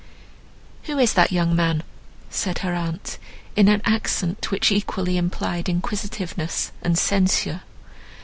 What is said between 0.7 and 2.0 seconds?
"Who is that young man?"